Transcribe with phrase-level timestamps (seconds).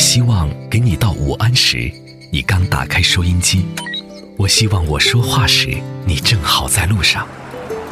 [0.00, 1.92] 希望给你到午安时，
[2.32, 3.58] 你刚打开收音机；
[4.38, 5.76] 我希望我说话时，
[6.06, 7.26] 你正好在路上；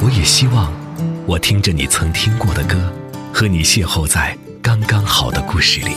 [0.01, 0.73] 我也希望
[1.27, 2.91] 我听着你曾听过的歌，
[3.31, 5.91] 和你邂逅在刚刚好的故事里，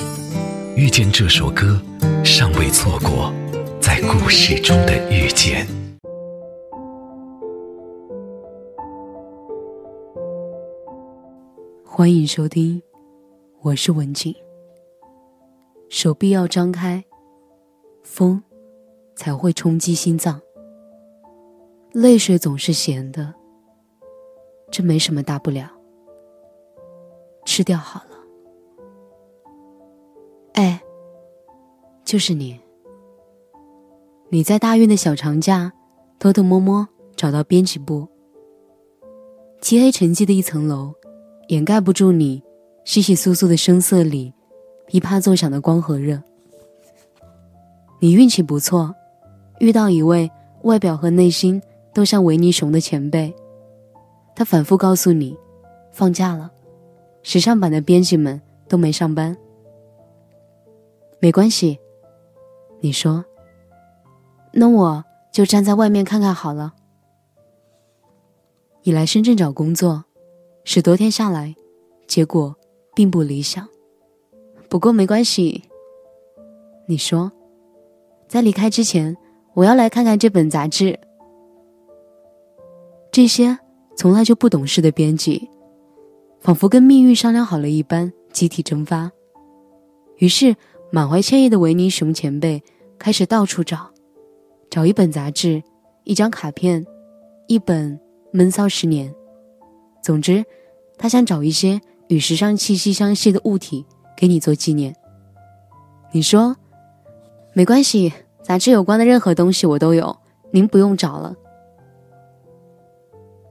[0.77, 1.81] 遇见这首歌，
[2.23, 3.33] 尚未错过
[3.81, 5.67] 在故事中的遇见。
[11.83, 12.83] 欢迎收听，
[13.63, 14.42] 我是文静。
[15.93, 17.05] 手臂要张开，
[18.03, 18.43] 风
[19.15, 20.41] 才会冲击心脏。
[21.93, 23.35] 泪水总是咸的，
[24.71, 25.69] 这没什么大不了，
[27.45, 28.17] 吃掉好了。
[30.55, 30.83] 哎，
[32.07, 32.59] 就是你，
[34.31, 35.71] 你在大运的小长假
[36.19, 38.09] 偷偷摸摸找到编辑部，
[39.61, 40.95] 漆黑沉寂的一层楼，
[41.49, 42.43] 掩盖不住你
[42.83, 44.33] 稀稀疏疏的声色里。
[44.93, 46.23] 一啪作响的光和热，
[47.99, 48.95] 你运气不错，
[49.59, 50.31] 遇到一位
[50.65, 51.63] 外表和内心
[51.95, 53.35] 都像维尼熊的前辈。
[54.37, 55.35] 他反复告诉你，
[55.93, 56.53] 放假了，
[57.23, 59.35] 时尚版的编辑们都没上班。
[61.21, 61.79] 没关系，
[62.81, 63.25] 你说，
[64.53, 65.03] 那我
[65.33, 66.75] 就站在外面看看好了。
[68.83, 70.05] 你来深圳找工作，
[70.65, 71.57] 十多天下来，
[72.07, 72.55] 结果
[72.95, 73.67] 并不理想。
[74.73, 75.63] 不过没关系。
[76.87, 77.31] 你说，
[78.27, 79.15] 在离开之前，
[79.53, 80.99] 我要来看看这本杂志。
[83.11, 83.59] 这些
[83.99, 85.47] 从来就不懂事的编辑，
[86.41, 89.13] 仿佛跟命运商量好了一般，集体蒸发。
[90.17, 90.57] 于是，
[90.91, 92.63] 满怀歉意的维尼熊前辈
[92.99, 93.91] 开始到处找，
[94.71, 95.63] 找一本杂志，
[96.05, 96.83] 一张卡片，
[97.47, 97.95] 一本
[98.33, 99.13] 《闷骚十年》。
[100.03, 100.43] 总之，
[100.97, 103.85] 他想找一些与时尚气息相吸的物体。
[104.23, 104.95] 给你做纪念。
[106.13, 106.57] 你说，
[107.55, 110.17] 没关系，杂志有关的任何东西我都有，
[110.53, 111.35] 您不用找了。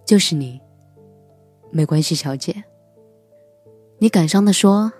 [0.05, 0.61] 就是你，
[1.71, 2.63] 没关系，小姐。
[3.97, 4.93] 你感伤的说，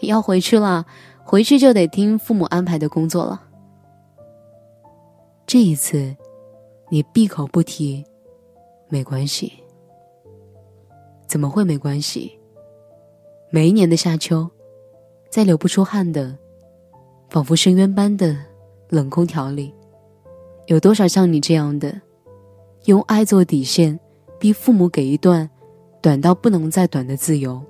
[0.00, 0.86] 要回去了，
[1.22, 3.44] 回去就得听父母安排的工作了。
[5.46, 6.16] 这一次，
[6.90, 8.04] 你闭口不提，
[8.88, 9.52] 没关系。
[11.28, 12.36] 怎么会没关系？
[13.50, 14.50] 每一年的夏秋。
[15.32, 16.36] 在流不出汗的，
[17.30, 18.36] 仿佛深渊般的
[18.90, 19.72] 冷空调里，
[20.66, 22.02] 有多少像你这样的，
[22.84, 23.98] 用爱做底线，
[24.38, 25.48] 逼父母给一段
[26.02, 27.62] 短到不能再短的自由，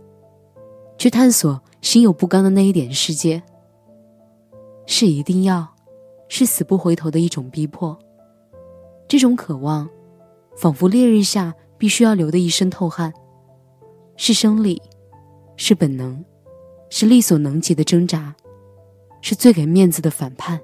[0.99, 3.41] 去探索心有不甘的那一点世界？
[4.85, 5.73] 是一定要，
[6.29, 7.97] 是死不回头的一种逼迫。
[9.07, 9.89] 这种渴望，
[10.57, 13.15] 仿佛烈日下必须要流的一身透汗，
[14.17, 14.83] 是生理，
[15.57, 16.25] 是本能。
[16.95, 18.35] 是力所能及的挣扎，
[19.23, 20.61] 是最给面子的反叛。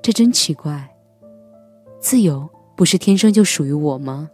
[0.00, 0.94] 这真奇怪。
[2.00, 4.30] 自由不是天生就属于我吗？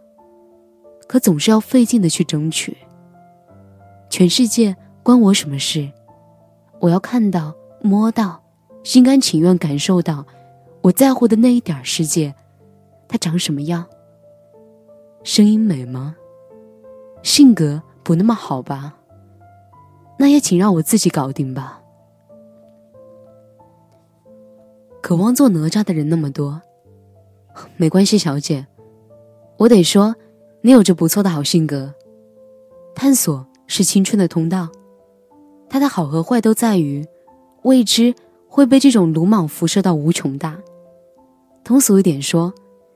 [1.07, 2.77] 可总是要费劲的去争取。
[4.07, 5.91] 全世界关我什么事？
[6.81, 8.43] 我要看到、摸到、
[8.83, 10.23] 心甘情愿感受到，
[10.83, 12.35] 我在乎的那一点世界，
[13.07, 13.83] 它长什么样？
[15.23, 16.15] 声音美吗？
[17.23, 18.99] 性格不那么好吧？
[20.17, 21.81] 那也请让我自己搞定吧。
[25.01, 26.61] 渴望做哪吒的人那么多，
[27.77, 28.65] 没关系，小姐。
[29.57, 30.15] 我得说，
[30.61, 31.93] 你有着不错的好性格。
[32.95, 34.69] 探索是青春的通道，
[35.69, 37.05] 它的好和坏都在于
[37.63, 38.15] 未知
[38.47, 40.57] 会被这种鲁莽辐射到无穷大。
[41.63, 42.53] 通俗一点说，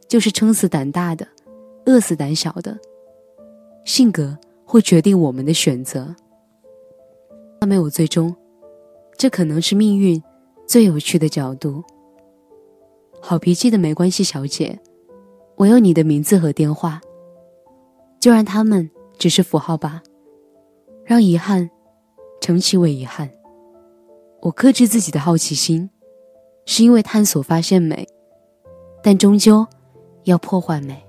[0.08, 1.28] 就是撑死胆大的，
[1.86, 2.78] 饿死胆小的。
[3.86, 6.16] 性格会决定我们的选择。
[7.60, 8.34] 他没有最终，
[9.18, 10.22] 这可能是命运
[10.66, 11.84] 最有趣的角度。
[13.22, 14.80] 好脾气的没关系，小姐，
[15.58, 17.02] 我有你的名字和电话，
[18.18, 20.02] 就让他们只是符号吧，
[21.04, 21.70] 让遗憾
[22.40, 23.30] 成其为遗憾。
[24.42, 25.90] 我克制自己的好奇心，
[26.66, 28.08] 是因为探索发现美，
[29.04, 29.68] 但终究
[30.24, 31.04] 要破坏美。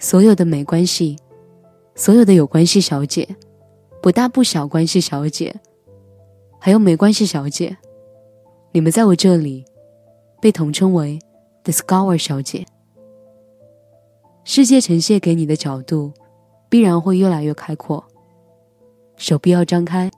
[0.00, 1.16] 所有的没关系，
[1.94, 3.28] 所有的有关系，小姐。
[4.06, 5.52] 不大不小，关系小姐，
[6.60, 7.76] 还有没关系小姐，
[8.70, 9.64] 你们在我这里
[10.40, 11.18] 被统称为
[11.64, 12.64] Discover 小姐。
[14.44, 16.12] 世界呈现给你的角度，
[16.68, 18.06] 必然会越来越开阔。
[19.16, 20.08] 手臂要张开，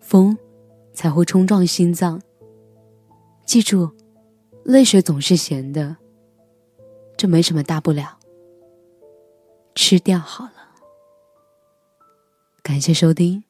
[0.00, 0.34] 风
[0.94, 2.18] 才会冲撞心脏。
[3.44, 3.90] 记住，
[4.64, 5.98] 泪水总是咸的，
[7.18, 8.18] 这没什么大不了，
[9.74, 10.55] 吃掉好了。
[12.66, 13.44] 感谢收听，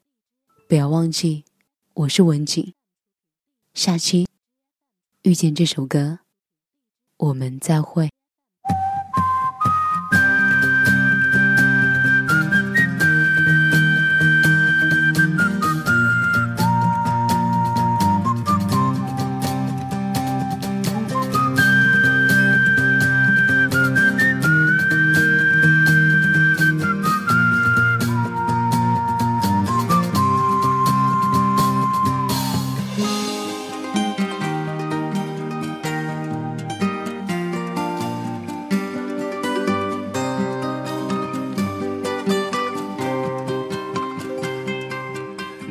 [0.68, 1.46] 不要忘记
[1.94, 2.74] 我是文景，
[3.72, 4.28] 下期
[5.22, 6.18] 遇见这首歌，
[7.16, 8.10] 我们再会。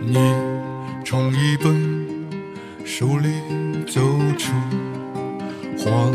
[0.07, 0.19] 你
[1.03, 2.05] 从一本
[2.85, 3.27] 书里
[3.87, 4.01] 走
[4.37, 4.53] 出，
[5.77, 6.13] 慌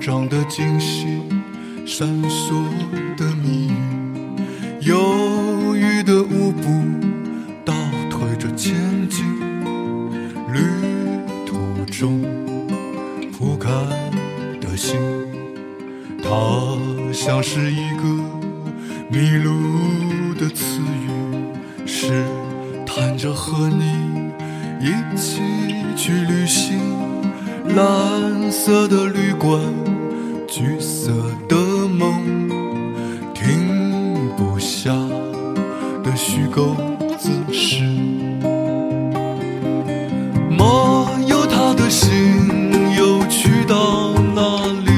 [0.00, 1.06] 张的惊喜，
[1.84, 2.54] 闪烁
[3.16, 3.74] 的谜语，
[4.82, 6.84] 犹豫的舞步，
[7.64, 7.74] 倒
[8.08, 8.72] 退着前
[9.08, 9.24] 进。
[10.52, 10.60] 旅
[11.44, 12.22] 途中
[13.32, 13.68] 铺开
[14.60, 14.96] 的心，
[16.22, 16.68] 它
[17.12, 18.04] 像是一个
[19.10, 19.50] 迷路
[23.46, 24.32] 和你
[24.80, 25.42] 一起
[25.94, 26.80] 去旅行。
[27.76, 29.60] 蓝色的旅馆。
[30.48, 31.12] 橘色
[31.48, 31.56] 的
[31.88, 32.48] 梦，
[33.34, 34.92] 停不下
[36.02, 36.74] 的虚构
[37.18, 37.84] 姿势。
[40.48, 42.08] 莫有他的心
[42.96, 44.92] 又去到哪里？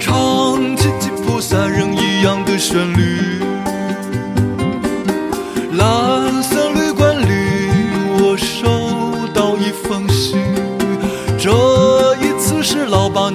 [0.00, 3.31] 唱起吉普赛人一样的旋律。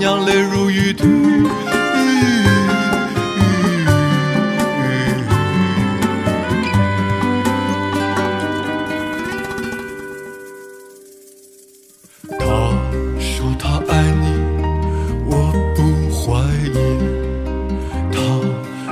[0.07, 1.03] 像泪如雨滴。
[12.39, 12.45] 他
[13.19, 14.25] 说他爱你
[15.25, 16.39] 我不怀
[16.71, 16.73] 疑。
[18.09, 18.17] 他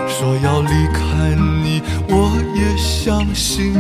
[0.10, 1.34] 说要离开
[1.64, 3.74] 你我也相信。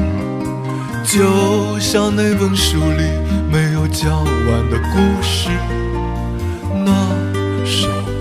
[1.03, 3.03] 就像那本书里
[3.51, 5.49] 没有讲完的故事
[6.85, 7.14] 那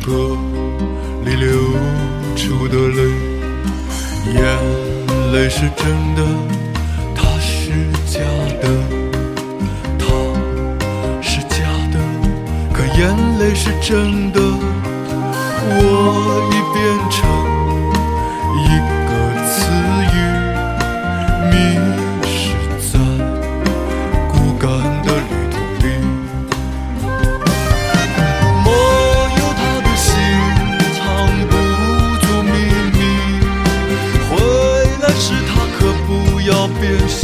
[0.07, 0.37] 歌
[1.25, 1.49] 里流
[2.37, 3.01] 出的泪，
[4.35, 4.43] 眼
[5.33, 6.23] 泪是真的，
[7.17, 7.71] 它是
[8.07, 8.21] 假
[8.61, 8.69] 的，
[9.99, 10.05] 它
[11.23, 11.57] 是假
[11.91, 11.99] 的，
[12.71, 14.41] 可眼泪是真的，
[36.85, 37.24] obvious